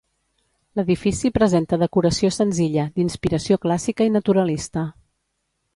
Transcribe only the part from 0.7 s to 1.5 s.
L'edifici